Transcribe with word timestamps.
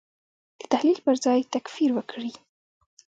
د 0.59 0.61
تحلیل 0.71 0.99
پر 1.05 1.15
ځای 1.25 1.39
تکفیر 1.53 1.91
وکړي. 1.93 2.31